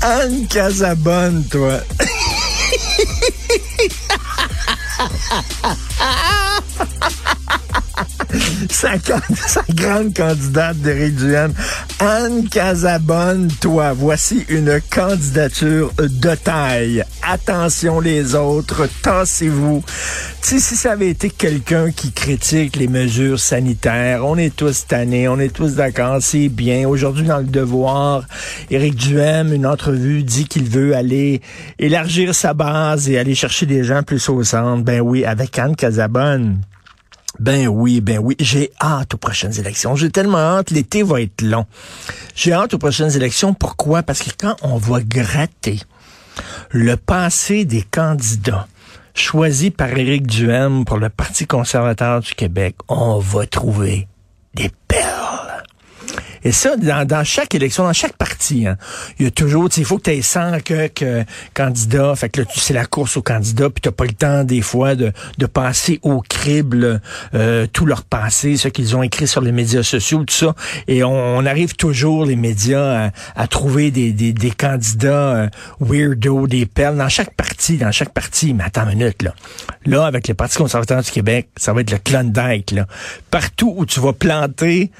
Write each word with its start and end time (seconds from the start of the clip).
Anne 0.00 0.46
Casabonne, 0.46 1.44
toi. 1.50 1.80
sa, 8.70 8.90
sa 9.34 9.62
grande 9.74 10.14
candidate 10.14 10.76
d'Éric 10.78 11.16
Duhem, 11.16 11.52
Anne 12.00 12.48
Casabonne, 12.48 13.48
toi, 13.60 13.92
voici 13.92 14.44
une 14.48 14.80
candidature 14.90 15.92
de 15.98 16.34
taille. 16.34 17.04
Attention 17.22 18.00
les 18.00 18.34
autres, 18.34 18.88
tassez-vous. 19.02 19.82
Si 20.40 20.60
ça 20.60 20.92
avait 20.92 21.10
été 21.10 21.30
quelqu'un 21.30 21.90
qui 21.90 22.12
critique 22.12 22.76
les 22.76 22.88
mesures 22.88 23.38
sanitaires, 23.40 24.24
on 24.24 24.36
est 24.36 24.54
tous 24.54 24.86
tannés, 24.86 25.28
on 25.28 25.38
est 25.38 25.52
tous 25.52 25.74
d'accord, 25.74 26.18
c'est 26.20 26.48
bien. 26.48 26.88
Aujourd'hui, 26.88 27.26
dans 27.26 27.38
le 27.38 27.44
devoir, 27.44 28.24
Éric 28.70 28.94
Duhem, 28.94 29.52
une 29.52 29.66
entrevue, 29.66 30.22
dit 30.22 30.46
qu'il 30.46 30.64
veut 30.64 30.94
aller 30.94 31.42
élargir 31.78 32.34
sa 32.34 32.54
base 32.54 33.08
et 33.08 33.18
aller 33.18 33.34
chercher 33.34 33.66
des 33.66 33.84
gens 33.84 34.02
plus 34.02 34.28
au 34.28 34.42
centre. 34.42 34.84
Ben 34.84 35.00
oui, 35.00 35.24
avec 35.24 35.58
Anne 35.58 35.76
Casabonne. 35.76 36.60
Ben 37.38 37.68
oui, 37.68 38.00
ben 38.00 38.18
oui. 38.18 38.36
J'ai 38.40 38.70
hâte 38.80 39.14
aux 39.14 39.18
prochaines 39.18 39.58
élections. 39.58 39.94
J'ai 39.96 40.10
tellement 40.10 40.38
hâte. 40.38 40.70
L'été 40.70 41.02
va 41.02 41.20
être 41.20 41.42
long. 41.42 41.66
J'ai 42.34 42.52
hâte 42.52 42.74
aux 42.74 42.78
prochaines 42.78 43.14
élections. 43.14 43.54
Pourquoi? 43.54 44.02
Parce 44.02 44.22
que 44.22 44.30
quand 44.36 44.56
on 44.62 44.76
va 44.76 45.00
gratter 45.00 45.80
le 46.70 46.96
passé 46.96 47.64
des 47.64 47.82
candidats 47.82 48.66
choisis 49.14 49.70
par 49.70 49.88
Éric 49.96 50.26
Duhem 50.26 50.84
pour 50.84 50.98
le 50.98 51.08
Parti 51.08 51.46
conservateur 51.46 52.20
du 52.20 52.34
Québec, 52.34 52.76
on 52.88 53.18
va 53.18 53.46
trouver 53.46 54.06
des 54.54 54.70
perles. 54.86 55.37
Et 56.44 56.52
ça, 56.52 56.76
dans, 56.76 57.06
dans 57.06 57.24
chaque 57.24 57.54
élection, 57.54 57.84
dans 57.84 57.92
chaque 57.92 58.16
parti, 58.16 58.66
hein, 58.66 58.76
il 59.18 59.24
y 59.24 59.28
a 59.28 59.30
toujours, 59.30 59.68
tu 59.68 59.76
sais, 59.76 59.80
il 59.82 59.84
faut 59.84 59.98
que 59.98 60.04
tu 60.04 60.10
aies 60.10 60.22
100 60.22 60.60
que, 60.64 60.88
que 60.88 61.24
candidats. 61.54 62.14
Fait 62.16 62.28
que 62.28 62.40
là, 62.40 62.46
tu 62.46 62.60
c'est 62.60 62.74
la 62.74 62.86
course 62.86 63.16
aux 63.16 63.22
candidats, 63.22 63.70
puis 63.70 63.80
t'as 63.80 63.90
pas 63.90 64.04
le 64.04 64.12
temps, 64.12 64.44
des 64.44 64.60
fois, 64.60 64.94
de, 64.94 65.12
de 65.38 65.46
passer 65.46 66.00
au 66.02 66.20
crible 66.20 67.00
euh, 67.34 67.66
tout 67.72 67.86
leur 67.86 68.02
passé, 68.02 68.56
ce 68.56 68.68
qu'ils 68.68 68.96
ont 68.96 69.02
écrit 69.02 69.26
sur 69.26 69.40
les 69.40 69.52
médias 69.52 69.82
sociaux, 69.82 70.24
tout 70.24 70.34
ça. 70.34 70.54
Et 70.86 71.04
on, 71.04 71.38
on 71.38 71.46
arrive 71.46 71.74
toujours, 71.76 72.24
les 72.24 72.36
médias, 72.36 73.06
à, 73.06 73.10
à 73.36 73.46
trouver 73.46 73.90
des, 73.90 74.12
des, 74.12 74.32
des 74.32 74.50
candidats 74.50 75.36
euh, 75.36 75.48
weirdo, 75.80 76.46
des 76.46 76.66
perles, 76.66 76.96
dans 76.96 77.08
chaque 77.08 77.34
parti, 77.34 77.76
dans 77.76 77.92
chaque 77.92 78.12
parti. 78.12 78.54
Mais 78.54 78.64
attends 78.64 78.88
une 78.88 78.98
minute, 78.98 79.22
là. 79.22 79.34
Là, 79.84 80.06
avec 80.06 80.28
le 80.28 80.34
Parti 80.34 80.58
conservateur 80.58 81.02
du 81.02 81.10
Québec, 81.10 81.48
ça 81.56 81.72
va 81.72 81.80
être 81.80 81.90
le 81.90 81.98
Klondike, 81.98 82.72
là. 82.72 82.86
Partout 83.30 83.74
où 83.76 83.86
tu 83.86 84.00
vas 84.00 84.12
planter 84.12 84.90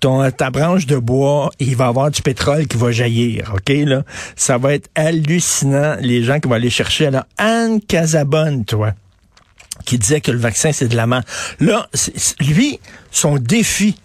ton, 0.00 0.30
ta 0.30 0.50
branche 0.50 0.86
de 0.86 0.96
bois, 0.96 1.50
il 1.58 1.76
va 1.76 1.86
y 1.86 1.88
avoir 1.88 2.10
du 2.10 2.22
pétrole 2.22 2.66
qui 2.66 2.76
va 2.76 2.90
jaillir, 2.92 3.52
OK? 3.54 3.68
Là? 3.68 4.02
Ça 4.36 4.58
va 4.58 4.74
être 4.74 4.88
hallucinant, 4.94 5.96
les 6.00 6.22
gens 6.22 6.38
qui 6.40 6.48
vont 6.48 6.54
aller 6.54 6.70
chercher. 6.70 7.06
Alors, 7.06 7.24
Anne 7.38 7.80
Casabonne, 7.80 8.64
toi, 8.64 8.92
qui 9.84 9.98
disait 9.98 10.20
que 10.20 10.30
le 10.30 10.38
vaccin, 10.38 10.72
c'est 10.72 10.88
de 10.88 10.96
la 10.96 11.06
merde. 11.06 11.24
Là, 11.60 11.88
lui, 12.40 12.80
son 13.10 13.36
défi, 13.36 13.96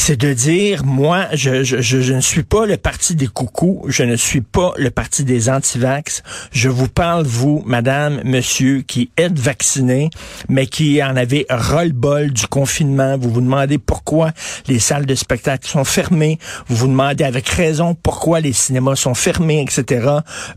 c'est 0.00 0.16
de 0.16 0.32
dire, 0.32 0.82
moi, 0.86 1.26
je, 1.34 2.12
ne 2.14 2.20
suis 2.22 2.42
pas 2.42 2.64
le 2.64 2.78
parti 2.78 3.14
des 3.14 3.26
coucous, 3.26 3.84
je 3.86 4.02
ne 4.02 4.16
suis 4.16 4.40
pas 4.40 4.72
le 4.78 4.90
parti 4.90 5.24
des 5.24 5.50
antivax. 5.50 6.22
Je 6.52 6.70
vous 6.70 6.88
parle, 6.88 7.26
vous, 7.26 7.62
madame, 7.66 8.22
monsieur, 8.24 8.80
qui 8.80 9.10
êtes 9.18 9.38
vacciné, 9.38 10.08
mais 10.48 10.66
qui 10.66 11.02
en 11.02 11.16
avez 11.16 11.44
ras-le-bol 11.50 12.30
du 12.32 12.46
confinement. 12.46 13.18
Vous 13.18 13.30
vous 13.30 13.42
demandez 13.42 13.76
pourquoi 13.76 14.32
les 14.68 14.78
salles 14.78 15.04
de 15.04 15.14
spectacle 15.14 15.68
sont 15.68 15.84
fermées. 15.84 16.38
Vous 16.68 16.76
vous 16.76 16.88
demandez 16.88 17.24
avec 17.24 17.46
raison 17.46 17.94
pourquoi 17.94 18.40
les 18.40 18.54
cinémas 18.54 18.96
sont 18.96 19.14
fermés, 19.14 19.60
etc. 19.60 20.08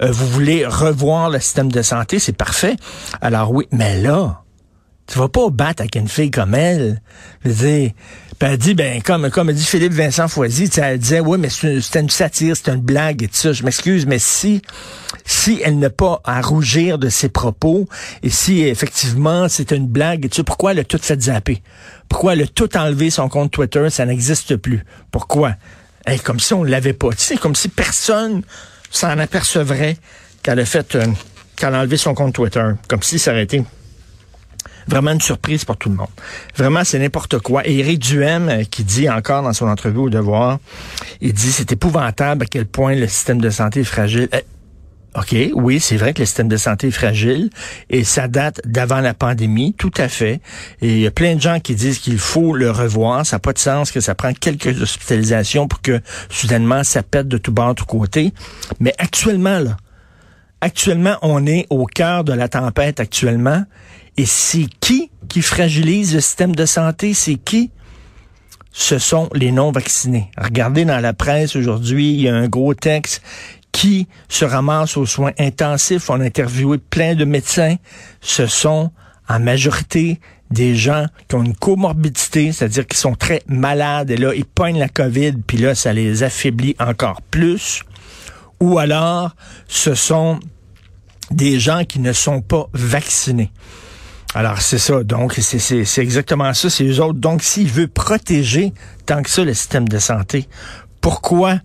Euh, 0.01 0.09
vous 0.09 0.27
voulez 0.27 0.65
revoir 0.65 1.29
le 1.29 1.41
système 1.41 1.69
de 1.69 1.81
santé, 1.81 2.17
c'est 2.17 2.37
parfait. 2.37 2.77
Alors 3.19 3.51
oui, 3.51 3.67
mais 3.73 4.01
là, 4.01 4.43
tu 5.07 5.19
vas 5.19 5.27
pas 5.27 5.49
battre 5.49 5.81
avec 5.81 5.95
une 5.95 6.07
fille 6.07 6.31
comme 6.31 6.55
elle. 6.55 7.01
Je 7.43 7.49
veux 7.49 7.67
dire, 7.67 7.91
puis 8.39 8.49
elle 8.49 8.57
dit, 8.57 8.73
ben, 8.73 9.01
comme, 9.01 9.29
comme 9.29 9.51
dit 9.51 9.65
Philippe 9.65 9.93
Vincent 9.93 10.27
Foisy, 10.27 10.69
elle 10.77 10.97
disait, 10.97 11.19
oui, 11.19 11.37
mais 11.37 11.49
c'était 11.49 11.99
une 11.99 12.09
satire, 12.09 12.55
c'était 12.55 12.73
une 12.73 12.81
blague 12.81 13.23
et 13.23 13.27
tout 13.27 13.35
ça. 13.35 13.53
Je 13.53 13.63
m'excuse, 13.63 14.05
mais 14.05 14.19
si, 14.19 14.61
si 15.25 15.61
elle 15.63 15.79
n'a 15.79 15.89
pas 15.89 16.21
à 16.23 16.41
rougir 16.41 16.97
de 16.97 17.09
ses 17.09 17.29
propos, 17.29 17.87
et 18.23 18.29
si 18.29 18.61
effectivement 18.61 19.47
c'est 19.49 19.71
une 19.71 19.87
blague 19.87 20.25
et 20.25 20.29
tout 20.29 20.37
ça, 20.37 20.43
pourquoi 20.43 20.71
elle 20.71 20.79
a 20.79 20.83
tout 20.83 20.99
fait 21.01 21.21
zapper? 21.21 21.61
Pourquoi 22.09 22.33
elle 22.33 22.43
a 22.43 22.47
tout 22.47 22.75
enlevé 22.77 23.09
son 23.09 23.29
compte 23.29 23.51
Twitter? 23.51 23.89
Ça 23.89 24.05
n'existe 24.05 24.55
plus. 24.55 24.83
Pourquoi? 25.11 25.55
Comme 26.23 26.39
si 26.39 26.53
on 26.53 26.63
l'avait 26.63 26.93
pas. 26.93 27.09
Tu 27.11 27.23
sais, 27.23 27.37
comme 27.37 27.55
si 27.55 27.69
personne 27.69 28.43
s'en 28.89 29.17
apercevrait 29.19 29.97
qu'elle 30.43 30.59
a 30.59 30.65
fait, 30.65 30.95
euh, 30.95 31.05
qu'elle 31.55 31.73
a 31.73 31.79
enlevé 31.79 31.97
son 31.97 32.13
compte 32.13 32.33
Twitter. 32.33 32.67
Comme 32.87 33.01
si 33.01 33.19
ça 33.19 33.31
aurait 33.31 33.43
été 33.43 33.63
Vraiment 34.87 35.11
une 35.11 35.21
surprise 35.21 35.65
pour 35.65 35.77
tout 35.77 35.89
le 35.89 35.95
monde. 35.95 36.07
Vraiment, 36.55 36.83
c'est 36.83 36.99
n'importe 36.99 37.39
quoi. 37.39 37.67
Et 37.67 37.79
Éric 37.79 37.99
Duhem, 37.99 38.49
euh, 38.49 38.63
qui 38.63 38.83
dit 38.83 39.09
encore 39.09 39.43
dans 39.43 39.53
son 39.53 39.67
entrevue 39.67 39.99
au 39.99 40.09
Devoir, 40.09 40.59
il 41.21 41.33
dit 41.33 41.51
c'est 41.51 41.71
épouvantable 41.71 42.43
à 42.43 42.45
quel 42.45 42.65
point 42.65 42.95
le 42.95 43.07
système 43.07 43.41
de 43.41 43.49
santé 43.49 43.81
est 43.81 43.85
fragile. 43.85 44.29
Euh, 44.33 44.41
OK, 45.15 45.35
oui, 45.53 45.79
c'est 45.79 45.97
vrai 45.97 46.13
que 46.13 46.21
le 46.21 46.25
système 46.25 46.47
de 46.47 46.57
santé 46.57 46.87
est 46.87 46.91
fragile 46.91 47.51
et 47.91 48.03
ça 48.03 48.27
date 48.27 48.61
d'avant 48.65 48.99
la 48.99 49.13
pandémie, 49.13 49.75
tout 49.77 49.91
à 49.97 50.07
fait. 50.07 50.41
Et 50.81 50.93
il 50.93 50.99
y 51.01 51.07
a 51.07 51.11
plein 51.11 51.35
de 51.35 51.41
gens 51.41 51.59
qui 51.59 51.75
disent 51.75 51.99
qu'il 51.99 52.17
faut 52.17 52.55
le 52.55 52.71
revoir. 52.71 53.23
Ça 53.23 53.35
n'a 53.35 53.39
pas 53.39 53.53
de 53.53 53.59
sens 53.59 53.91
que 53.91 53.99
ça 53.99 54.15
prend 54.15 54.33
quelques 54.33 54.81
hospitalisations 54.81 55.67
pour 55.67 55.81
que 55.81 56.01
soudainement 56.29 56.83
ça 56.83 57.03
pète 57.03 57.27
de 57.27 57.37
tout 57.37 57.51
bord, 57.51 57.75
tout 57.75 57.85
côté. 57.85 58.33
Mais 58.79 58.93
actuellement, 58.97 59.59
là, 59.59 59.77
actuellement, 60.61 61.17
on 61.21 61.45
est 61.45 61.67
au 61.69 61.85
cœur 61.85 62.23
de 62.23 62.33
la 62.33 62.47
tempête 62.47 62.99
actuellement. 62.99 63.65
Et 64.17 64.25
c'est 64.25 64.67
qui 64.79 65.09
qui 65.27 65.41
fragilise 65.41 66.13
le 66.13 66.21
système 66.21 66.55
de 66.55 66.65
santé? 66.65 67.13
C'est 67.13 67.35
qui? 67.35 67.71
Ce 68.71 68.97
sont 68.97 69.29
les 69.33 69.51
non-vaccinés. 69.51 70.31
Regardez 70.37 70.85
dans 70.85 70.99
la 70.99 71.13
presse 71.13 71.55
aujourd'hui, 71.55 72.13
il 72.13 72.21
y 72.21 72.29
a 72.29 72.35
un 72.35 72.47
gros 72.47 72.73
texte 72.73 73.21
qui 73.71 74.07
se 74.29 74.45
ramasse 74.45 74.97
aux 74.97 75.05
soins 75.05 75.31
intensifs. 75.39 76.09
On 76.09 76.19
a 76.19 76.23
interviewé 76.23 76.77
plein 76.77 77.15
de 77.15 77.25
médecins. 77.25 77.75
Ce 78.21 78.45
sont 78.45 78.91
en 79.27 79.39
majorité 79.39 80.19
des 80.51 80.75
gens 80.75 81.07
qui 81.27 81.35
ont 81.35 81.43
une 81.43 81.55
comorbidité, 81.55 82.51
c'est-à-dire 82.51 82.85
qui 82.87 82.97
sont 82.97 83.15
très 83.15 83.41
malades 83.47 84.11
et 84.11 84.17
là, 84.17 84.33
ils 84.35 84.45
pognent 84.45 84.77
la 84.77 84.89
COVID, 84.89 85.33
puis 85.47 85.57
là, 85.57 85.73
ça 85.73 85.93
les 85.93 86.21
affaiblit 86.21 86.75
encore 86.79 87.21
plus. 87.23 87.81
Ou 88.59 88.77
alors, 88.77 89.35
ce 89.67 89.95
sont 89.95 90.39
des 91.31 91.59
gens 91.59 91.83
qui 91.85 91.99
ne 91.99 92.13
sont 92.13 92.41
pas 92.41 92.67
vaccinés. 92.73 93.51
Alors, 94.35 94.61
c'est 94.61 94.79
ça. 94.79 95.03
Donc, 95.03 95.33
c'est- 95.33 96.01
exactement 96.01 96.53
ça. 96.53 96.69
C'est 96.69 96.85
eux 96.85 96.99
autres. 97.01 97.19
Donc, 97.19 97.43
s'il 97.43 97.67
veut 97.67 97.87
protéger 97.87 98.73
tant 99.05 99.21
que 99.21 99.29
ça 99.29 99.43
le 99.43 99.53
système 99.53 99.87
de 99.87 99.99
santé, 99.99 100.47
pourquoi 101.01 101.59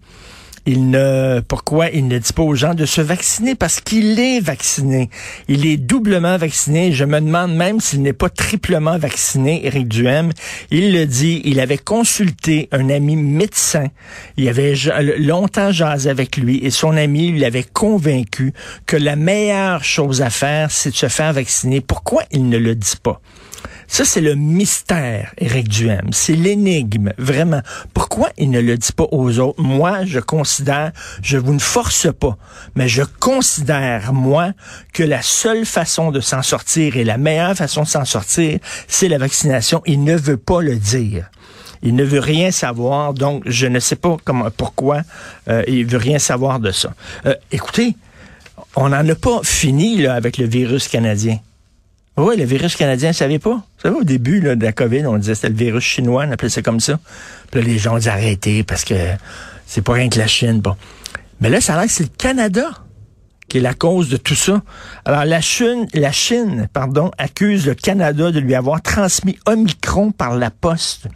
il 0.68 0.90
ne, 0.90 1.40
pourquoi 1.48 1.88
il 1.88 2.08
ne 2.08 2.18
dit 2.18 2.32
pas 2.34 2.42
aux 2.42 2.54
gens 2.54 2.74
de 2.74 2.84
se 2.84 3.00
vacciner? 3.00 3.54
Parce 3.54 3.80
qu'il 3.80 4.20
est 4.20 4.38
vacciné. 4.40 5.08
Il 5.48 5.64
est 5.64 5.78
doublement 5.78 6.36
vacciné. 6.36 6.92
Je 6.92 7.06
me 7.06 7.22
demande 7.22 7.54
même 7.54 7.80
s'il 7.80 8.02
n'est 8.02 8.12
pas 8.12 8.28
triplement 8.28 8.98
vacciné, 8.98 9.64
Éric 9.64 9.88
Duhem. 9.88 10.30
Il 10.70 10.92
le 10.92 11.06
dit, 11.06 11.40
il 11.46 11.58
avait 11.60 11.78
consulté 11.78 12.68
un 12.70 12.90
ami 12.90 13.16
médecin. 13.16 13.86
Il 14.36 14.46
avait 14.46 14.74
longtemps 15.16 15.72
jasé 15.72 16.10
avec 16.10 16.36
lui 16.36 16.62
et 16.62 16.68
son 16.68 16.98
ami 16.98 17.30
lui 17.30 17.46
avait 17.46 17.64
convaincu 17.64 18.52
que 18.84 18.98
la 18.98 19.16
meilleure 19.16 19.84
chose 19.84 20.20
à 20.20 20.28
faire, 20.28 20.70
c'est 20.70 20.90
de 20.90 20.96
se 20.96 21.08
faire 21.08 21.32
vacciner. 21.32 21.80
Pourquoi 21.80 22.24
il 22.30 22.50
ne 22.50 22.58
le 22.58 22.74
dit 22.74 22.98
pas? 23.02 23.22
Ça, 23.90 24.04
c'est 24.04 24.20
le 24.20 24.34
mystère, 24.34 25.32
Éric 25.38 25.68
Duhem. 25.68 26.10
C'est 26.12 26.34
l'énigme, 26.34 27.12
vraiment. 27.16 27.62
Pourquoi 27.94 28.28
il 28.36 28.50
ne 28.50 28.60
le 28.60 28.76
dit 28.76 28.92
pas 28.92 29.06
aux 29.10 29.38
autres? 29.38 29.60
Moi, 29.60 30.04
je 30.04 30.20
considère, 30.20 30.92
je 31.22 31.38
vous 31.38 31.54
ne 31.54 31.58
force 31.58 32.06
pas, 32.12 32.36
mais 32.76 32.86
je 32.86 33.02
considère, 33.02 34.12
moi, 34.12 34.52
que 34.92 35.02
la 35.02 35.22
seule 35.22 35.64
façon 35.64 36.10
de 36.12 36.20
s'en 36.20 36.42
sortir 36.42 36.98
et 36.98 37.04
la 37.04 37.16
meilleure 37.16 37.54
façon 37.54 37.82
de 37.82 37.88
s'en 37.88 38.04
sortir, 38.04 38.60
c'est 38.86 39.08
la 39.08 39.18
vaccination. 39.18 39.82
Il 39.86 40.04
ne 40.04 40.14
veut 40.14 40.36
pas 40.36 40.60
le 40.60 40.76
dire. 40.76 41.30
Il 41.82 41.94
ne 41.94 42.04
veut 42.04 42.20
rien 42.20 42.50
savoir, 42.50 43.14
donc 43.14 43.42
je 43.46 43.66
ne 43.66 43.80
sais 43.80 43.96
pas 43.96 44.16
comment, 44.22 44.50
pourquoi 44.50 45.02
euh, 45.48 45.62
il 45.66 45.86
veut 45.86 45.98
rien 45.98 46.18
savoir 46.18 46.60
de 46.60 46.72
ça. 46.72 46.92
Euh, 47.24 47.34
écoutez, 47.52 47.96
on 48.76 48.90
n'en 48.90 49.08
a 49.08 49.14
pas 49.14 49.40
fini 49.42 49.96
là, 49.96 50.14
avec 50.14 50.36
le 50.36 50.46
virus 50.46 50.88
canadien. 50.88 51.38
Oui, 52.18 52.36
le 52.36 52.44
virus 52.44 52.74
canadien, 52.74 53.12
vous 53.12 53.16
savez 53.16 53.38
pas? 53.38 53.54
Vous 53.54 53.80
savez, 53.80 53.94
au 53.94 54.02
début 54.02 54.40
de 54.40 54.60
la 54.60 54.72
COVID, 54.72 55.06
on 55.06 55.18
disait 55.18 55.32
que 55.32 55.36
c'était 55.36 55.50
le 55.50 55.54
virus 55.54 55.84
chinois, 55.84 56.24
on 56.26 56.32
appelait 56.32 56.48
ça 56.48 56.62
comme 56.62 56.80
ça. 56.80 56.98
Puis 57.52 57.60
là, 57.60 57.66
les 57.68 57.78
gens 57.78 57.94
ont 57.94 57.98
dit 57.98 58.62
parce 58.64 58.84
que 58.84 58.96
c'est 59.66 59.82
pas 59.82 59.92
rien 59.92 60.08
que 60.08 60.18
la 60.18 60.26
Chine. 60.26 60.58
Bon. 60.60 60.74
Mais 61.40 61.48
là, 61.48 61.60
ça 61.60 61.74
a 61.74 61.76
l'air 61.76 61.86
que 61.86 61.92
c'est 61.92 62.02
le 62.02 62.16
Canada 62.18 62.70
qui 63.48 63.58
est 63.58 63.60
la 63.60 63.72
cause 63.72 64.08
de 64.08 64.16
tout 64.16 64.34
ça. 64.34 64.62
Alors, 65.04 65.26
la 65.26 65.40
Chine, 65.40 65.86
la 65.94 66.10
Chine 66.10 66.66
pardon, 66.72 67.12
accuse 67.18 67.66
le 67.66 67.76
Canada 67.76 68.32
de 68.32 68.40
lui 68.40 68.56
avoir 68.56 68.82
transmis 68.82 69.38
Omicron 69.46 70.10
par 70.10 70.34
la 70.36 70.50
poste. 70.50 71.06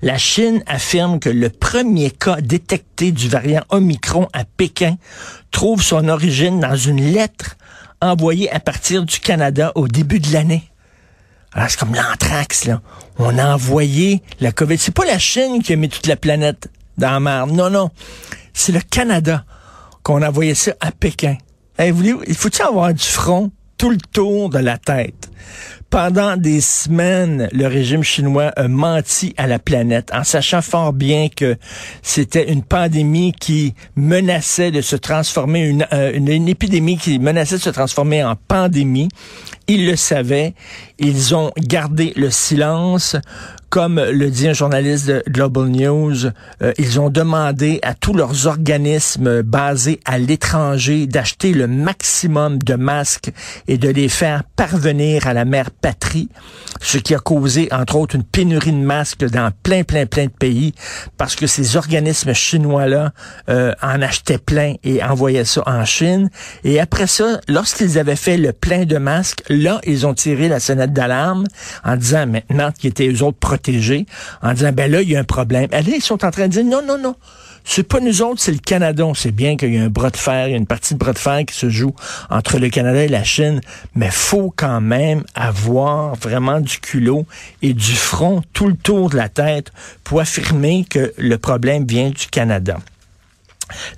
La 0.00 0.16
Chine 0.16 0.62
affirme 0.68 1.18
que 1.18 1.28
le 1.28 1.50
premier 1.50 2.12
cas 2.12 2.40
détecté 2.40 3.10
du 3.10 3.28
variant 3.28 3.64
Omicron 3.70 4.28
à 4.32 4.44
Pékin 4.44 4.96
trouve 5.50 5.82
son 5.82 6.08
origine 6.08 6.60
dans 6.60 6.76
une 6.76 7.02
lettre 7.12 7.56
envoyé 8.02 8.50
à 8.52 8.60
partir 8.60 9.04
du 9.04 9.20
Canada 9.20 9.72
au 9.74 9.88
début 9.88 10.20
de 10.20 10.32
l'année. 10.32 10.64
Alors, 11.52 11.68
c'est 11.70 11.78
comme 11.78 11.94
l'anthrax, 11.94 12.64
là. 12.64 12.80
On 13.18 13.36
a 13.38 13.54
envoyé 13.54 14.22
la 14.40 14.52
COVID. 14.52 14.78
C'est 14.78 14.94
pas 14.94 15.04
la 15.04 15.18
Chine 15.18 15.62
qui 15.62 15.72
a 15.72 15.76
mis 15.76 15.88
toute 15.88 16.06
la 16.06 16.16
planète 16.16 16.70
dans 16.98 17.10
la 17.10 17.20
merde. 17.20 17.52
Non, 17.52 17.70
non. 17.70 17.90
C'est 18.54 18.72
le 18.72 18.80
Canada 18.80 19.44
qu'on 20.02 20.22
a 20.22 20.28
envoyé 20.28 20.54
ça 20.54 20.72
à 20.80 20.92
Pékin. 20.92 21.36
Il 21.78 22.34
faut-il 22.34 22.62
avoir 22.62 22.92
du 22.92 23.04
front 23.04 23.50
tout 23.76 23.90
le 23.90 23.98
tour 24.12 24.48
de 24.50 24.58
la 24.58 24.78
tête? 24.78 25.30
Pendant 25.90 26.38
des 26.38 26.62
semaines, 26.62 27.50
le 27.52 27.66
régime 27.66 28.02
chinois 28.02 28.50
a 28.56 28.66
menti 28.66 29.34
à 29.36 29.46
la 29.46 29.58
planète 29.58 30.10
en 30.14 30.24
sachant 30.24 30.62
fort 30.62 30.94
bien 30.94 31.28
que 31.28 31.56
c'était 32.00 32.50
une 32.50 32.62
pandémie 32.62 33.32
qui 33.32 33.74
menaçait 33.94 34.70
de 34.70 34.80
se 34.80 34.96
transformer, 34.96 35.60
une, 35.60 35.86
euh, 35.92 36.12
une, 36.14 36.48
épidémie 36.48 36.96
qui 36.96 37.18
menaçait 37.18 37.56
de 37.56 37.60
se 37.60 37.68
transformer 37.68 38.24
en 38.24 38.36
pandémie. 38.36 39.08
Ils 39.68 39.86
le 39.86 39.96
savaient. 39.96 40.54
Ils 40.98 41.34
ont 41.34 41.52
gardé 41.58 42.14
le 42.16 42.30
silence 42.30 43.16
comme 43.72 43.98
le 43.98 44.30
dit 44.30 44.48
un 44.48 44.52
journaliste 44.52 45.06
de 45.06 45.22
Global 45.30 45.68
News, 45.68 46.26
euh, 46.26 46.74
ils 46.76 47.00
ont 47.00 47.08
demandé 47.08 47.78
à 47.82 47.94
tous 47.94 48.12
leurs 48.12 48.46
organismes 48.46 49.40
basés 49.40 49.98
à 50.04 50.18
l'étranger 50.18 51.06
d'acheter 51.06 51.54
le 51.54 51.66
maximum 51.66 52.58
de 52.58 52.74
masques 52.74 53.30
et 53.68 53.78
de 53.78 53.88
les 53.88 54.10
faire 54.10 54.44
parvenir 54.44 55.26
à 55.26 55.32
la 55.32 55.46
mère 55.46 55.70
patrie, 55.70 56.28
ce 56.82 56.98
qui 56.98 57.14
a 57.14 57.18
causé, 57.18 57.72
entre 57.72 57.96
autres, 57.96 58.14
une 58.14 58.24
pénurie 58.24 58.72
de 58.72 58.76
masques 58.76 59.24
dans 59.24 59.50
plein, 59.62 59.84
plein, 59.84 60.04
plein 60.04 60.26
de 60.26 60.30
pays, 60.30 60.74
parce 61.16 61.34
que 61.34 61.46
ces 61.46 61.78
organismes 61.78 62.34
chinois-là 62.34 63.12
euh, 63.48 63.72
en 63.80 64.02
achetaient 64.02 64.36
plein 64.36 64.74
et 64.84 65.02
envoyaient 65.02 65.46
ça 65.46 65.62
en 65.64 65.86
Chine. 65.86 66.28
Et 66.64 66.78
après 66.78 67.06
ça, 67.06 67.40
lorsqu'ils 67.48 67.98
avaient 67.98 68.16
fait 68.16 68.36
le 68.36 68.52
plein 68.52 68.84
de 68.84 68.98
masques, 68.98 69.42
là, 69.48 69.80
ils 69.84 70.06
ont 70.06 70.12
tiré 70.12 70.50
la 70.50 70.60
sonnette 70.60 70.92
d'alarme 70.92 71.46
en 71.86 71.96
disant 71.96 72.26
maintenant 72.26 72.70
qu'ils 72.70 72.90
étaient 72.90 73.10
eux 73.10 73.22
autres 73.22 73.38
en 74.42 74.52
disant, 74.52 74.72
ben 74.72 74.90
là, 74.90 75.02
il 75.02 75.10
y 75.10 75.16
a 75.16 75.20
un 75.20 75.24
problème. 75.24 75.68
Allez, 75.72 75.92
ils 75.96 76.02
sont 76.02 76.24
en 76.24 76.30
train 76.30 76.48
de 76.48 76.52
dire, 76.52 76.64
non, 76.64 76.82
non, 76.84 76.98
non, 76.98 77.14
c'est 77.64 77.82
pas 77.82 78.00
nous 78.00 78.22
autres, 78.22 78.40
c'est 78.40 78.52
le 78.52 78.58
Canada. 78.58 79.06
On 79.06 79.14
sait 79.14 79.30
bien 79.30 79.56
qu'il 79.56 79.74
y 79.74 79.78
a 79.78 79.82
un 79.82 79.88
bras 79.88 80.10
de 80.10 80.16
fer, 80.16 80.48
il 80.48 80.50
y 80.52 80.54
a 80.54 80.56
une 80.56 80.66
partie 80.66 80.94
de 80.94 80.98
bras 80.98 81.12
de 81.12 81.18
fer 81.18 81.44
qui 81.46 81.54
se 81.54 81.70
joue 81.70 81.94
entre 82.30 82.58
le 82.58 82.68
Canada 82.68 83.04
et 83.04 83.08
la 83.08 83.24
Chine, 83.24 83.60
mais 83.94 84.10
faut 84.10 84.52
quand 84.54 84.80
même 84.80 85.24
avoir 85.34 86.16
vraiment 86.16 86.60
du 86.60 86.78
culot 86.78 87.26
et 87.62 87.72
du 87.74 87.94
front 87.94 88.42
tout 88.52 88.68
le 88.68 88.76
tour 88.76 89.10
de 89.10 89.16
la 89.16 89.28
tête 89.28 89.72
pour 90.04 90.20
affirmer 90.20 90.84
que 90.88 91.12
le 91.16 91.38
problème 91.38 91.86
vient 91.86 92.10
du 92.10 92.26
Canada. 92.30 92.78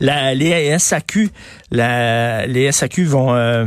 La, 0.01 0.35
les 0.35 0.79
SAQ, 0.79 1.31
la, 1.71 2.47
les 2.47 2.71
SAQ 2.71 3.05
vont, 3.05 3.35
euh, 3.35 3.67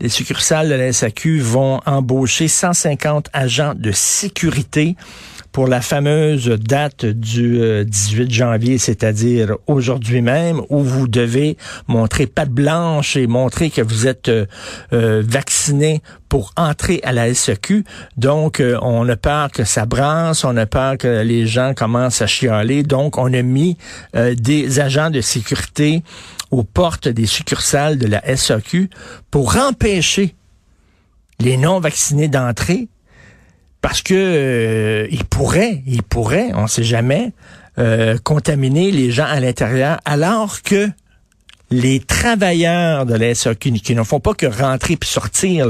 les 0.00 0.08
succursales 0.08 0.68
de 0.68 0.74
la 0.74 0.92
SAQ 0.92 1.40
vont 1.40 1.80
embaucher 1.86 2.48
150 2.48 3.30
agents 3.32 3.74
de 3.74 3.92
sécurité 3.92 4.96
pour 5.54 5.68
la 5.68 5.80
fameuse 5.80 6.48
date 6.48 7.06
du 7.06 7.84
18 7.86 8.22
euh, 8.22 8.26
janvier, 8.28 8.76
c'est-à-dire 8.76 9.56
aujourd'hui 9.68 10.20
même, 10.20 10.60
où 10.68 10.80
vous 10.80 11.06
devez 11.06 11.56
montrer 11.86 12.26
patte 12.26 12.50
blanche 12.50 13.16
et 13.16 13.28
montrer 13.28 13.70
que 13.70 13.80
vous 13.80 14.08
êtes 14.08 14.28
euh, 14.28 14.46
euh, 14.92 15.22
vacciné 15.24 16.02
pour 16.28 16.50
entrer 16.56 16.98
à 17.04 17.12
la 17.12 17.32
SEQ. 17.32 17.84
Donc, 18.16 18.60
on 18.82 19.08
a 19.08 19.16
peur 19.16 19.52
que 19.52 19.62
ça 19.62 19.86
brasse, 19.86 20.42
on 20.42 20.56
a 20.56 20.66
peur 20.66 20.98
que 20.98 21.22
les 21.22 21.46
gens 21.46 21.72
commencent 21.72 22.20
à 22.20 22.26
chialer. 22.26 22.82
Donc, 22.82 23.16
on 23.16 23.32
a 23.32 23.42
mis 23.42 23.76
des 24.12 24.80
agents 24.80 25.10
de 25.10 25.20
sécurité 25.20 26.02
aux 26.50 26.64
portes 26.64 27.06
des 27.06 27.26
succursales 27.26 27.98
de 27.98 28.08
la 28.08 28.36
SEQ 28.36 28.90
pour 29.30 29.56
empêcher 29.56 30.34
les 31.38 31.56
non-vaccinés 31.56 32.26
d'entrer 32.26 32.88
parce 33.84 34.00
que 34.00 34.14
euh, 34.14 35.06
il 35.10 35.24
pourrait, 35.24 35.82
on 36.54 36.62
ne 36.62 36.66
sait 36.66 36.84
jamais, 36.84 37.32
euh, 37.78 38.16
contaminer 38.16 38.90
les 38.90 39.10
gens 39.10 39.26
à 39.26 39.40
l'intérieur, 39.40 40.00
alors 40.06 40.62
que 40.62 40.88
les 41.70 42.00
travailleurs 42.00 43.04
de 43.04 43.14
la 43.14 43.34
SAQ 43.34 43.72
qui 43.72 43.94
ne 43.94 44.02
font 44.02 44.20
pas 44.20 44.32
que 44.32 44.46
rentrer 44.46 44.96
puis 44.96 45.10
sortir, 45.10 45.68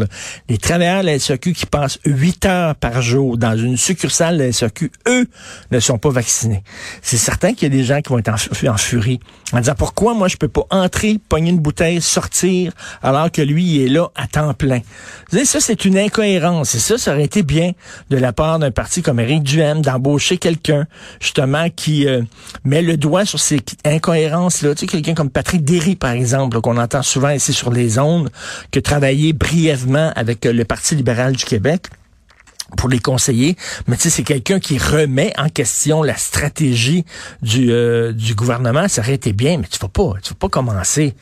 les 0.49 0.59
travailleurs 0.59 1.01
de 1.01 1.07
la 1.07 1.19
SAQ 1.19 1.55
qui 1.55 1.67
passent 1.67 1.99
huit 2.05 2.47
heures 2.47 2.77
par 2.77 3.03
jour 3.03 3.37
dans 3.37 3.57
une 3.57 3.77
succursale 3.77 4.39
de 4.39 4.45
la 4.45 4.53
SAQ, 4.53 4.93
eux 5.09 5.27
ne 5.73 5.81
sont 5.81 5.99
pas 5.99 6.11
vaccinés. 6.11 6.63
C'est 7.03 7.17
certain 7.17 7.53
qu'il 7.53 7.65
y 7.65 7.67
a 7.75 7.77
des 7.77 7.83
gens 7.83 8.01
qui 8.01 8.11
vont 8.11 8.19
être 8.19 8.33
en, 8.69 8.77
furie 8.77 9.19
en 9.55 9.61
disant 9.61 9.75
pourquoi 9.77 10.15
moi 10.15 10.29
je 10.29 10.37
peux 10.37 10.49
pas 10.49 10.67
entrer, 10.71 11.19
pogner 11.29 11.51
une 11.51 11.59
bouteille, 11.59 12.01
sortir 12.01 12.73
alors 13.03 13.31
que 13.31 13.43
lui 13.43 13.65
il 13.65 13.83
est 13.83 13.89
là 13.89 14.09
à 14.15 14.27
temps 14.27 14.53
plein? 14.55 14.79
Vous 14.79 15.39
savez, 15.39 15.45
ça 15.45 15.61
c'est 15.61 15.85
une 15.85 15.99
incohérence 15.99 16.75
et 16.75 16.79
ça 16.79 16.99
ça 16.99 17.13
aurait 17.13 17.25
été 17.25 17.43
bien 17.43 17.73
de 18.11 18.17
la 18.17 18.33
part 18.33 18.59
d'un 18.59 18.71
parti 18.71 19.03
comme 19.03 19.21
Éric 19.21 19.43
Duhem 19.43 19.83
d'embaucher 19.83 20.39
quelqu'un 20.39 20.87
justement 21.21 21.69
qui 21.71 22.07
euh, 22.07 22.23
met 22.65 22.83
le 22.83 22.97
doigt 22.97 23.25
sur 23.25 23.41
ces 23.41 23.61
incohérences 23.85 24.63
là, 24.63 24.75
tu 24.75 24.81
sais 24.81 24.87
quelqu'un 24.87 25.15
comme 25.15 25.31
Patrick 25.31 25.65
Derry 25.65 25.97
par 25.97 26.11
exemple, 26.11 26.61
qu'on 26.61 26.77
entend 26.77 27.03
souvent 27.03 27.31
ici 27.31 27.53
sur 27.53 27.71
les 27.71 27.99
ondes, 27.99 28.31
que 28.71 28.81
travailler 28.81 29.33
brièvement 29.33 30.13
avec 30.17 30.45
le 30.45 30.65
Parti 30.65 30.95
libéral 30.95 31.35
du 31.35 31.45
Québec 31.45 31.89
pour 32.77 32.89
les 32.89 32.99
conseiller, 32.99 33.57
mais 33.87 33.97
tu 33.97 34.03
sais, 34.03 34.11
c'est 34.11 34.23
quelqu'un 34.23 34.61
qui 34.61 34.79
remet 34.79 35.33
en 35.39 35.49
question 35.49 36.03
la 36.03 36.17
stratégie 36.17 37.05
du, 37.43 37.71
euh, 37.71 38.13
du 38.13 38.35
gouvernement. 38.35 38.89
Ça 38.89 39.03
aurait 39.03 39.15
été 39.15 39.33
bien, 39.33 39.59
mais 39.59 39.67
tu 39.71 39.79
vas 39.79 39.89
pas, 39.89 40.15
tu 40.23 40.31
vas 40.31 40.39
pas 40.39 40.49
commencer 40.49 41.15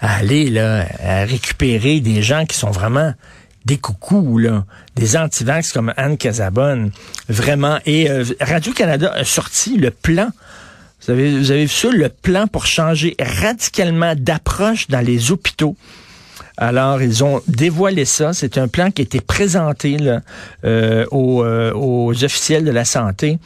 à 0.00 0.16
aller 0.16 0.50
là, 0.50 0.86
à 1.02 1.24
récupérer 1.24 2.00
des 2.00 2.22
gens 2.22 2.44
qui 2.46 2.56
sont 2.56 2.70
vraiment 2.70 3.14
des 3.64 3.78
coucous, 3.78 4.38
là, 4.38 4.64
des 4.96 5.16
antivax 5.16 5.72
comme 5.72 5.92
Anne 5.96 6.16
Casabonne, 6.16 6.90
vraiment. 7.28 7.78
Et 7.86 8.10
euh, 8.10 8.24
Radio-Canada 8.40 9.12
a 9.14 9.24
sorti 9.24 9.78
le 9.78 9.90
plan 9.90 10.30
vous 11.04 11.12
avez, 11.12 11.36
vous 11.36 11.50
avez 11.50 11.62
vu 11.62 11.68
ça, 11.68 11.88
le 11.90 12.08
plan 12.08 12.46
pour 12.46 12.66
changer 12.66 13.16
radicalement 13.18 14.14
d'approche 14.16 14.88
dans 14.88 15.00
les 15.00 15.32
hôpitaux. 15.32 15.76
Alors, 16.56 17.02
ils 17.02 17.24
ont 17.24 17.40
dévoilé 17.48 18.04
ça. 18.04 18.32
C'est 18.32 18.58
un 18.58 18.68
plan 18.68 18.90
qui 18.90 19.02
a 19.02 19.04
été 19.04 19.20
présenté 19.20 19.96
euh, 20.64 21.06
aux, 21.10 21.42
euh, 21.42 21.72
aux 21.74 22.12
officiels 22.24 22.64
de 22.64 22.70
la 22.70 22.84
santé. 22.84 23.38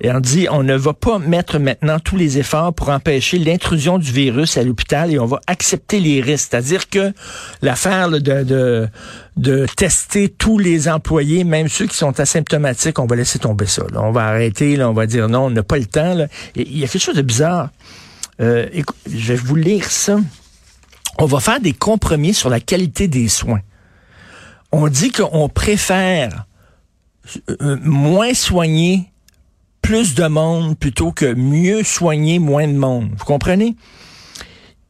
Et 0.00 0.10
on 0.10 0.20
dit, 0.20 0.48
on 0.50 0.62
ne 0.62 0.74
va 0.74 0.92
pas 0.92 1.18
mettre 1.18 1.58
maintenant 1.58 1.98
tous 2.00 2.16
les 2.16 2.38
efforts 2.38 2.74
pour 2.74 2.88
empêcher 2.88 3.38
l'intrusion 3.38 3.98
du 3.98 4.10
virus 4.10 4.56
à 4.56 4.62
l'hôpital 4.62 5.12
et 5.12 5.18
on 5.18 5.26
va 5.26 5.40
accepter 5.46 6.00
les 6.00 6.20
risques. 6.20 6.48
C'est-à-dire 6.50 6.88
que 6.88 7.12
l'affaire 7.62 8.10
de, 8.10 8.88
de, 9.36 9.66
tester 9.76 10.28
tous 10.28 10.58
les 10.58 10.88
employés, 10.88 11.44
même 11.44 11.68
ceux 11.68 11.86
qui 11.86 11.96
sont 11.96 12.18
asymptomatiques, 12.18 12.98
on 12.98 13.06
va 13.06 13.16
laisser 13.16 13.38
tomber 13.38 13.66
ça. 13.66 13.84
On 13.94 14.10
va 14.10 14.26
arrêter, 14.26 14.82
on 14.82 14.92
va 14.92 15.06
dire 15.06 15.28
non, 15.28 15.46
on 15.46 15.50
n'a 15.50 15.62
pas 15.62 15.78
le 15.78 15.86
temps. 15.86 16.26
Il 16.56 16.76
y 16.76 16.84
a 16.84 16.88
quelque 16.88 17.02
chose 17.02 17.16
de 17.16 17.22
bizarre. 17.22 17.70
Euh, 18.40 18.66
je 19.08 19.32
vais 19.32 19.36
vous 19.36 19.56
lire 19.56 19.84
ça. 19.84 20.18
On 21.18 21.26
va 21.26 21.40
faire 21.40 21.60
des 21.60 21.72
compromis 21.72 22.34
sur 22.34 22.50
la 22.50 22.60
qualité 22.60 23.08
des 23.08 23.28
soins. 23.28 23.60
On 24.72 24.88
dit 24.88 25.12
qu'on 25.12 25.48
préfère 25.48 26.46
euh, 27.62 27.78
moins 27.82 28.34
soigner 28.34 29.10
plus 29.82 30.14
de 30.14 30.26
monde 30.26 30.78
plutôt 30.78 31.12
que 31.12 31.34
mieux 31.34 31.82
soigner 31.82 32.38
moins 32.38 32.66
de 32.66 32.72
monde. 32.72 33.10
Vous 33.16 33.24
comprenez? 33.24 33.76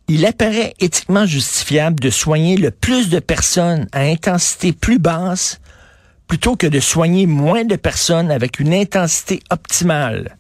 Il 0.07 0.27
apparaît 0.27 0.75
éthiquement 0.81 1.27
justifiable 1.27 1.99
de 1.99 2.11
soigner 2.11 2.57
le 2.57 2.71
plus 2.71 3.09
de 3.09 3.19
personnes 3.19 3.89
à 3.93 4.01
intensité 4.01 4.73
plus 4.73 4.99
basse 4.99 5.61
plutôt 6.27 6.57
que 6.57 6.67
de 6.67 6.81
soigner 6.81 7.27
moins 7.27 7.65
de 7.65 7.77
personnes 7.77 8.31
avec 8.31 8.61
une 8.61 8.75
intensité 8.75 9.41
optimale. 9.51 10.37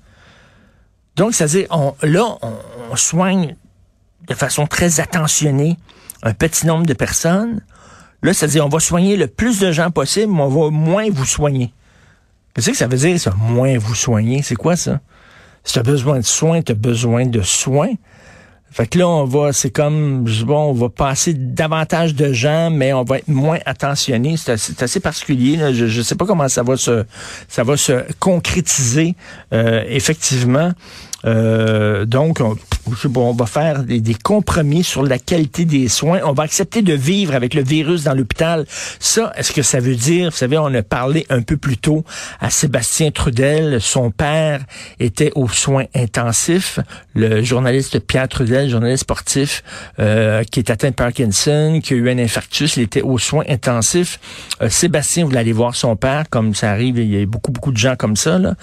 Donc, 1.17 1.35
c'est-à-dire, 1.35 1.67
on, 1.71 1.95
là, 2.03 2.39
on, 2.43 2.97
soigne 2.97 3.57
de 4.29 4.35
façon 4.35 4.67
très 4.67 5.01
attentionnée 5.01 5.77
un 6.23 6.33
petit 6.33 6.67
nombre 6.67 6.87
de 6.87 6.95
personnes. 6.95 7.61
Là, 8.23 8.33
c'est-à-dire, 8.33 8.65
on 8.65 8.71
va 8.71 8.81
soigner 8.81 9.17
le 9.17 9.27
plus 9.27 9.61
de 9.61 9.71
gens 9.71 9.91
possible, 9.91 10.33
mais 10.33 10.41
on 10.43 10.49
va 10.49 10.71
moins 10.71 11.11
vous 11.11 11.27
soigner. 11.27 11.73
Qu'est-ce 12.55 12.71
que 12.71 12.77
ça 12.77 12.87
veut 12.87 12.97
dire, 12.97 13.21
ça? 13.21 13.35
Moins 13.37 13.77
vous 13.79 13.95
soigner? 13.95 14.43
C'est 14.43 14.55
quoi 14.55 14.77
ça? 14.77 15.01
Si 15.65 15.75
tu 15.75 15.79
as 15.79 15.83
besoin 15.83 16.19
de 16.19 16.25
soins, 16.25 16.63
tu 16.63 16.75
besoin 16.75 17.27
de 17.27 17.43
soins. 17.43 17.95
Fait 18.71 18.89
que 18.89 18.99
là, 18.99 19.07
on 19.07 19.25
va, 19.25 19.53
c'est 19.53 19.71
comme, 19.71 20.25
bon, 20.25 20.71
on 20.71 20.73
va 20.73 20.89
passer 20.89 21.33
davantage 21.33 22.15
de 22.15 22.33
gens, 22.33 22.71
mais 22.71 22.93
on 22.93 23.05
va 23.05 23.19
être 23.19 23.29
moins 23.29 23.59
attentionné. 23.67 24.37
C'est 24.37 24.83
assez, 24.83 24.99
particulier. 25.01 25.73
Je 25.73 25.85
ne 25.85 26.03
sais 26.03 26.17
pas 26.17 26.27
comment 26.27 26.49
ça 26.49 26.63
va 26.65 26.77
se, 26.77 27.05
ça 27.47 27.63
va 27.63 27.77
se 27.77 28.05
concrétiser 28.19 29.15
euh, 29.53 29.85
effectivement. 29.87 30.73
Euh, 31.25 32.05
donc, 32.05 32.41
on, 32.41 32.57
on 33.17 33.33
va 33.33 33.47
faire 33.47 33.83
des, 33.83 34.01
des, 34.01 34.15
compromis 34.15 34.85
sur 34.85 35.03
la 35.03 35.19
qualité 35.19 35.65
des 35.65 35.89
soins. 35.89 36.21
On 36.25 36.33
va 36.33 36.45
accepter 36.45 36.83
de 36.83 36.95
vivre 36.95 37.35
avec 37.35 37.55
le 37.55 37.63
virus 37.63 38.05
dans 38.05 38.15
l'hôpital. 38.15 38.67
Ça, 38.99 39.33
est-ce 39.37 39.53
que 39.53 39.63
ça 39.63 39.81
veut 39.81 39.95
dire, 39.95 40.31
vous 40.31 40.37
savez, 40.37 40.59
on 40.59 40.73
a 40.75 40.83
parlé 40.83 41.27
un 41.31 41.43
peu 41.43 41.57
plus 41.57 41.77
tôt 41.77 42.05
à 42.41 42.51
Sébastien 42.51 43.11
Trudel. 43.11 43.81
Son 43.81 44.11
père 44.11 44.61
était 45.01 45.33
aux 45.35 45.49
soins 45.49 45.85
intensifs. 45.95 46.79
Le 47.15 47.43
journaliste 47.43 48.01
Pierre 48.01 48.29
Trudel, 48.29 48.69
journaliste 48.69 49.03
sportif, 49.03 49.63
euh, 49.99 50.43
qui 50.45 50.61
est 50.61 50.71
atteint 50.71 50.91
de 50.91 50.95
Parkinson, 50.95 51.81
qui 51.83 51.95
a 51.95 51.97
eu 51.97 52.11
un 52.11 52.19
infarctus, 52.19 52.77
il 52.77 52.83
était 52.83 53.03
aux 53.03 53.19
soins 53.19 53.45
intensifs. 53.49 54.19
Euh, 54.63 54.69
Sébastien 54.69 55.25
voulait 55.25 55.39
aller 55.39 55.53
voir 55.53 55.75
son 55.75 55.97
père, 55.97 56.25
comme 56.31 56.55
ça 56.55 56.71
arrive, 56.71 56.99
il 56.99 57.13
y 57.15 57.21
a 57.21 57.27
beaucoup, 57.27 57.53
beaucoup 57.53 57.73
de 57.73 57.77
gens 57.77 57.97
comme 57.97 58.17
ça. 58.17 58.39
Là. 58.39 58.55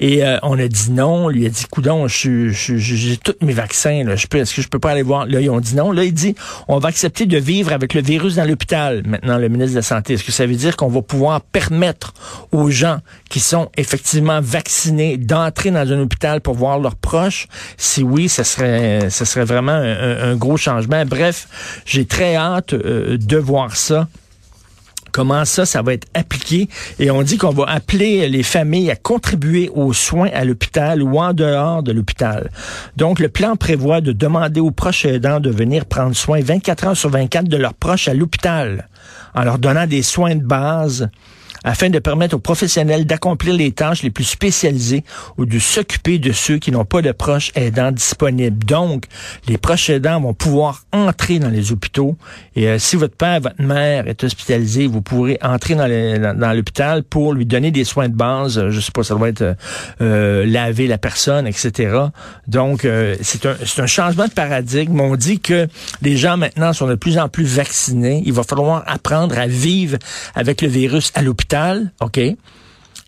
Et 0.00 0.24
euh, 0.24 0.38
on 0.42 0.58
a 0.58 0.68
dit 0.68 0.90
non. 0.90 1.26
On 1.26 1.28
lui 1.28 1.46
a 1.46 1.48
dit, 1.48 1.64
coudon, 1.70 2.06
j'ai 2.08 3.16
tous 3.22 3.34
mes 3.40 3.58
est-ce 3.70 4.54
que 4.54 4.62
je 4.62 4.68
peux 4.68 4.78
pas 4.78 4.90
aller 4.90 5.02
voir? 5.02 5.26
Là, 5.26 5.40
ils 5.40 5.50
ont 5.50 5.60
dit 5.60 5.74
non. 5.74 5.92
Là, 5.92 6.04
il 6.04 6.12
dit, 6.12 6.34
on 6.68 6.78
va 6.78 6.88
accepter 6.88 7.26
de 7.26 7.38
vivre 7.38 7.72
avec 7.72 7.94
le 7.94 8.02
virus 8.02 8.36
dans 8.36 8.44
l'hôpital. 8.44 9.02
Maintenant, 9.06 9.38
le 9.38 9.48
ministre 9.48 9.72
de 9.72 9.78
la 9.78 9.82
Santé, 9.82 10.14
est-ce 10.14 10.24
que 10.24 10.32
ça 10.32 10.46
veut 10.46 10.54
dire 10.54 10.76
qu'on 10.76 10.88
va 10.88 11.02
pouvoir 11.02 11.40
permettre 11.40 12.14
aux 12.52 12.70
gens 12.70 12.98
qui 13.28 13.40
sont 13.40 13.70
effectivement 13.76 14.40
vaccinés 14.40 15.16
d'entrer 15.16 15.70
dans 15.70 15.90
un 15.90 16.00
hôpital 16.00 16.40
pour 16.40 16.54
voir 16.54 16.78
leurs 16.78 16.96
proches? 16.96 17.48
Si 17.76 18.02
oui, 18.02 18.28
ce 18.28 18.42
serait, 18.42 19.10
ce 19.10 19.24
serait 19.24 19.44
vraiment 19.44 19.72
un, 19.72 20.36
gros 20.36 20.56
changement. 20.56 21.04
Bref, 21.06 21.48
j'ai 21.84 22.04
très 22.04 22.36
hâte 22.36 22.74
euh, 22.74 23.16
de 23.18 23.36
voir 23.36 23.76
ça 23.76 24.08
comment 25.16 25.46
ça, 25.46 25.64
ça 25.64 25.80
va 25.80 25.94
être 25.94 26.06
appliqué. 26.12 26.68
Et 26.98 27.10
on 27.10 27.22
dit 27.22 27.38
qu'on 27.38 27.48
va 27.48 27.64
appeler 27.68 28.28
les 28.28 28.42
familles 28.42 28.90
à 28.90 28.96
contribuer 28.96 29.70
aux 29.74 29.94
soins 29.94 30.28
à 30.34 30.44
l'hôpital 30.44 31.02
ou 31.02 31.18
en 31.18 31.32
dehors 31.32 31.82
de 31.82 31.90
l'hôpital. 31.90 32.50
Donc, 32.96 33.18
le 33.18 33.30
plan 33.30 33.56
prévoit 33.56 34.02
de 34.02 34.12
demander 34.12 34.60
aux 34.60 34.72
proches 34.72 35.06
aidants 35.06 35.40
de 35.40 35.48
venir 35.48 35.86
prendre 35.86 36.14
soin 36.14 36.40
24 36.42 36.86
heures 36.88 36.96
sur 36.98 37.08
24 37.08 37.48
de 37.48 37.56
leurs 37.56 37.72
proches 37.72 38.08
à 38.08 38.14
l'hôpital 38.14 38.88
en 39.34 39.42
leur 39.42 39.58
donnant 39.58 39.86
des 39.86 40.02
soins 40.02 40.34
de 40.34 40.44
base 40.44 41.08
afin 41.66 41.90
de 41.90 41.98
permettre 41.98 42.36
aux 42.36 42.38
professionnels 42.38 43.04
d'accomplir 43.06 43.52
les 43.54 43.72
tâches 43.72 44.04
les 44.04 44.10
plus 44.10 44.24
spécialisées 44.24 45.04
ou 45.36 45.44
de 45.44 45.58
s'occuper 45.58 46.18
de 46.18 46.30
ceux 46.30 46.58
qui 46.58 46.70
n'ont 46.70 46.84
pas 46.84 47.02
de 47.02 47.10
proches 47.10 47.50
aidants 47.56 47.90
disponibles. 47.90 48.64
Donc, 48.64 49.06
les 49.48 49.58
proches 49.58 49.90
aidants 49.90 50.20
vont 50.20 50.32
pouvoir 50.32 50.84
entrer 50.92 51.40
dans 51.40 51.48
les 51.48 51.72
hôpitaux 51.72 52.16
et 52.54 52.68
euh, 52.68 52.78
si 52.78 52.94
votre 52.94 53.16
père, 53.16 53.40
votre 53.40 53.60
mère 53.60 54.06
est 54.06 54.22
hospitalisé, 54.22 54.86
vous 54.86 55.02
pourrez 55.02 55.38
entrer 55.42 55.74
dans, 55.74 56.52
l'hôpital 56.54 57.02
pour 57.02 57.34
lui 57.34 57.44
donner 57.44 57.72
des 57.72 57.84
soins 57.84 58.08
de 58.08 58.14
base. 58.14 58.68
Je 58.70 58.80
sais 58.80 58.92
pas, 58.92 59.02
ça 59.02 59.16
doit 59.16 59.28
être 59.28 59.42
euh, 59.42 59.54
euh, 60.00 60.46
laver 60.46 60.86
la 60.86 60.98
personne, 60.98 61.48
etc. 61.48 61.98
Donc, 62.46 62.86
c'est 63.22 63.44
un, 63.44 63.56
un 63.78 63.86
changement 63.86 64.26
de 64.26 64.30
paradigme. 64.32 65.00
On 65.00 65.16
dit 65.16 65.40
que 65.40 65.66
les 66.00 66.16
gens 66.16 66.36
maintenant 66.36 66.72
sont 66.72 66.86
de 66.86 66.94
plus 66.94 67.18
en 67.18 67.28
plus 67.28 67.44
vaccinés. 67.44 68.22
Il 68.24 68.32
va 68.32 68.44
falloir 68.44 68.84
apprendre 68.86 69.36
à 69.36 69.48
vivre 69.48 69.98
avec 70.36 70.62
le 70.62 70.68
virus 70.68 71.10
à 71.14 71.22
l'hôpital 71.22 71.55
OK? 72.00 72.20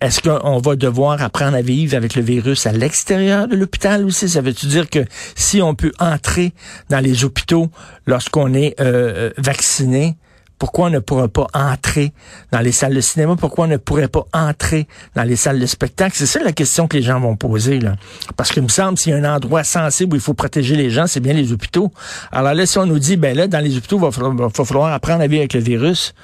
Est-ce 0.00 0.20
qu'on 0.20 0.58
va 0.58 0.76
devoir 0.76 1.20
apprendre 1.22 1.56
à 1.56 1.62
vivre 1.62 1.96
avec 1.96 2.14
le 2.14 2.22
virus 2.22 2.66
à 2.66 2.72
l'extérieur 2.72 3.48
de 3.48 3.56
l'hôpital 3.56 4.04
aussi? 4.04 4.28
Ça 4.28 4.40
veut-tu 4.40 4.66
dire 4.66 4.88
que 4.88 5.04
si 5.34 5.60
on 5.60 5.74
peut 5.74 5.92
entrer 5.98 6.52
dans 6.88 7.00
les 7.00 7.24
hôpitaux 7.24 7.68
lorsqu'on 8.06 8.54
est 8.54 8.80
euh, 8.80 9.30
euh, 9.30 9.30
vacciné, 9.38 10.16
pourquoi 10.58 10.86
on 10.86 10.90
ne 10.90 10.98
pourra 11.00 11.26
pas 11.28 11.46
entrer 11.52 12.12
dans 12.52 12.60
les 12.60 12.70
salles 12.70 12.94
de 12.94 13.00
cinéma? 13.00 13.34
Pourquoi 13.36 13.64
on 13.64 13.68
ne 13.68 13.76
pourrait 13.76 14.08
pas 14.08 14.26
entrer 14.32 14.86
dans 15.16 15.22
les 15.22 15.36
salles 15.36 15.58
de 15.58 15.66
spectacle? 15.66 16.16
C'est 16.16 16.26
ça 16.26 16.42
la 16.44 16.52
question 16.52 16.86
que 16.86 16.96
les 16.96 17.02
gens 17.02 17.18
vont 17.18 17.36
poser. 17.36 17.80
Là. 17.80 17.96
Parce 18.36 18.50
qu'il 18.50 18.62
me 18.62 18.68
semble 18.68 18.98
s'il 18.98 19.12
y 19.12 19.16
a 19.16 19.18
un 19.18 19.36
endroit 19.36 19.64
sensible 19.64 20.14
où 20.14 20.16
il 20.16 20.22
faut 20.22 20.34
protéger 20.34 20.76
les 20.76 20.90
gens, 20.90 21.06
c'est 21.06 21.20
bien 21.20 21.32
les 21.32 21.52
hôpitaux. 21.52 21.92
Alors 22.30 22.54
là, 22.54 22.66
si 22.66 22.78
on 22.78 22.86
nous 22.86 22.98
dit, 22.98 23.16
ben 23.16 23.36
là, 23.36 23.46
dans 23.46 23.60
les 23.60 23.76
hôpitaux, 23.76 23.98
il 23.98 24.02
va 24.02 24.50
falloir 24.64 24.92
apprendre 24.92 25.22
à 25.22 25.26
vivre 25.26 25.40
avec 25.40 25.54
le 25.54 25.60
virus, 25.60 26.14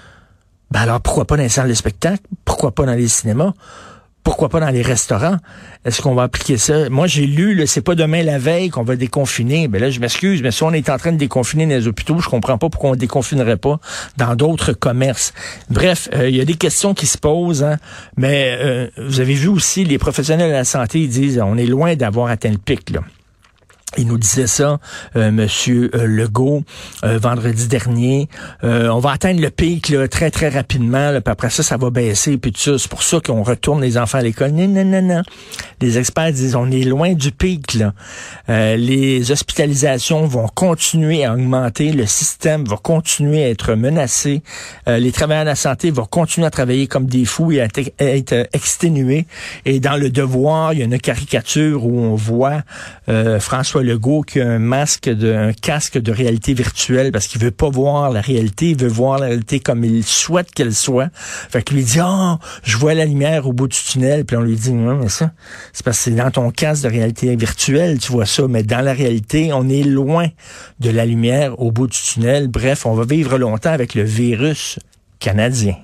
ben 0.74 0.80
alors 0.80 1.00
pourquoi 1.00 1.24
pas 1.24 1.36
dans 1.36 1.44
les 1.44 1.48
salles 1.48 1.68
de 1.68 1.74
spectacle? 1.74 2.24
Pourquoi 2.44 2.72
pas 2.72 2.84
dans 2.84 2.94
les 2.94 3.06
cinémas? 3.06 3.52
Pourquoi 4.24 4.48
pas 4.48 4.58
dans 4.58 4.70
les 4.70 4.82
restaurants? 4.82 5.36
Est-ce 5.84 6.02
qu'on 6.02 6.16
va 6.16 6.24
appliquer 6.24 6.56
ça? 6.56 6.88
Moi, 6.90 7.06
j'ai 7.06 7.26
lu, 7.26 7.64
c'est 7.68 7.80
pas 7.80 7.94
demain 7.94 8.24
la 8.24 8.38
veille 8.38 8.70
qu'on 8.70 8.82
va 8.82 8.96
déconfiner. 8.96 9.68
Ben 9.68 9.80
là, 9.80 9.90
je 9.90 10.00
m'excuse, 10.00 10.42
mais 10.42 10.50
si 10.50 10.64
on 10.64 10.72
est 10.72 10.90
en 10.90 10.96
train 10.96 11.12
de 11.12 11.16
déconfiner 11.16 11.66
dans 11.66 11.74
les 11.74 11.86
hôpitaux, 11.86 12.18
je 12.18 12.28
comprends 12.28 12.58
pas 12.58 12.70
pourquoi 12.70 12.90
on 12.90 12.96
déconfinerait 12.96 13.56
pas 13.56 13.78
dans 14.16 14.34
d'autres 14.34 14.72
commerces. 14.72 15.32
Bref, 15.70 16.08
euh, 16.12 16.28
il 16.28 16.34
y 16.34 16.40
a 16.40 16.44
des 16.44 16.56
questions 16.56 16.92
qui 16.92 17.06
se 17.06 17.18
posent, 17.18 17.62
hein, 17.62 17.76
mais 18.16 18.56
euh, 18.58 18.88
vous 18.98 19.20
avez 19.20 19.34
vu 19.34 19.46
aussi, 19.46 19.84
les 19.84 19.98
professionnels 19.98 20.48
de 20.48 20.56
la 20.56 20.64
santé, 20.64 21.02
ils 21.02 21.08
disent, 21.08 21.40
on 21.40 21.56
est 21.56 21.66
loin 21.66 21.94
d'avoir 21.94 22.30
atteint 22.30 22.50
le 22.50 22.58
pic, 22.58 22.90
là. 22.90 23.00
Il 23.96 24.08
nous 24.08 24.18
disait 24.18 24.46
ça, 24.46 24.80
euh, 25.14 25.30
Monsieur 25.30 25.90
euh, 25.94 26.06
Legault, 26.06 26.64
euh, 27.04 27.18
vendredi 27.18 27.68
dernier. 27.68 28.28
Euh, 28.64 28.88
on 28.88 28.98
va 28.98 29.12
atteindre 29.12 29.40
le 29.40 29.50
pic 29.50 29.88
là, 29.88 30.08
très 30.08 30.30
très 30.30 30.48
rapidement. 30.48 31.12
Là, 31.12 31.20
puis 31.20 31.30
après 31.30 31.50
ça, 31.50 31.62
ça 31.62 31.76
va 31.76 31.90
baisser. 31.90 32.36
Puis 32.36 32.52
tout 32.52 32.60
ça, 32.60 32.78
c'est 32.78 32.90
pour 32.90 33.02
ça 33.02 33.20
qu'on 33.20 33.42
retourne 33.42 33.80
les 33.80 33.96
enfants 33.96 34.18
à 34.18 34.22
l'école. 34.22 34.50
Non 34.50 34.66
non 34.66 34.84
non 34.84 35.02
non. 35.02 35.22
Les 35.80 35.98
experts 35.98 36.32
disent 36.32 36.56
on 36.56 36.70
est 36.70 36.82
loin 36.82 37.12
du 37.12 37.30
pic. 37.30 37.74
Là. 37.74 37.92
les 38.48 39.30
hospitalisations 39.30 40.26
vont 40.26 40.48
continuer 40.48 41.24
à 41.24 41.34
augmenter. 41.34 41.92
Le 41.92 42.06
système 42.06 42.64
va 42.64 42.76
continuer 42.76 43.44
à 43.44 43.50
être 43.50 43.74
menacé. 43.74 44.42
les 44.86 45.12
travailleurs 45.12 45.44
de 45.44 45.50
la 45.50 45.54
santé 45.54 45.90
vont 45.90 46.06
continuer 46.06 46.46
à 46.46 46.50
travailler 46.50 46.86
comme 46.86 47.06
des 47.06 47.24
fous 47.24 47.52
et 47.52 47.60
à 47.60 47.68
être 47.98 48.48
exténués. 48.52 49.26
Et 49.64 49.80
dans 49.80 49.96
le 49.96 50.10
devoir, 50.10 50.72
il 50.72 50.80
y 50.80 50.82
a 50.82 50.84
une 50.84 50.98
caricature 50.98 51.84
où 51.84 52.00
on 52.00 52.14
voit 52.14 52.62
François 53.40 53.83
Legault 53.84 54.22
qui 54.22 54.40
a 54.40 54.48
un 54.48 54.58
masque, 54.58 55.08
de, 55.08 55.32
un 55.32 55.52
casque 55.52 55.98
de 55.98 56.12
réalité 56.12 56.54
virtuelle 56.54 57.12
parce 57.12 57.26
qu'il 57.26 57.40
veut 57.40 57.50
pas 57.50 57.68
voir 57.68 58.10
la 58.10 58.20
réalité, 58.20 58.70
il 58.70 58.76
veut 58.76 58.88
voir 58.88 59.18
la 59.18 59.26
réalité 59.26 59.60
comme 59.60 59.84
il 59.84 60.04
souhaite 60.04 60.50
qu'elle 60.52 60.74
soit. 60.74 61.10
Fait 61.14 61.62
qu'il 61.62 61.76
lui 61.76 61.84
dit, 61.84 61.98
oh, 62.02 62.36
je 62.62 62.76
vois 62.76 62.94
la 62.94 63.04
lumière 63.04 63.46
au 63.46 63.52
bout 63.52 63.68
du 63.68 63.76
tunnel. 63.76 64.24
Puis 64.24 64.36
on 64.36 64.42
lui 64.42 64.56
dit, 64.56 64.72
non, 64.72 64.96
mais 64.96 65.08
ça, 65.08 65.32
c'est 65.72 65.84
parce 65.84 65.98
que 65.98 66.04
c'est 66.04 66.10
dans 66.10 66.30
ton 66.30 66.50
casque 66.50 66.84
de 66.84 66.88
réalité 66.88 67.34
virtuelle, 67.36 67.98
tu 67.98 68.12
vois 68.12 68.26
ça. 68.26 68.46
Mais 68.48 68.62
dans 68.62 68.84
la 68.84 68.92
réalité, 68.92 69.52
on 69.52 69.68
est 69.68 69.82
loin 69.82 70.28
de 70.80 70.90
la 70.90 71.06
lumière 71.06 71.60
au 71.60 71.70
bout 71.70 71.86
du 71.86 71.98
tunnel. 71.98 72.48
Bref, 72.48 72.86
on 72.86 72.94
va 72.94 73.04
vivre 73.04 73.38
longtemps 73.38 73.72
avec 73.72 73.94
le 73.94 74.02
virus 74.02 74.78
canadien. 75.18 75.76